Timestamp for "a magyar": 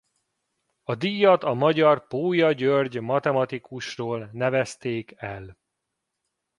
1.43-2.07